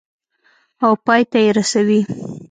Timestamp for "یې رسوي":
1.45-2.01